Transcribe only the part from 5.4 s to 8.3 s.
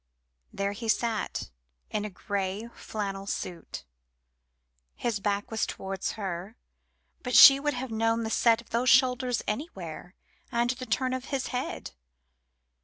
was towards her, but she would have known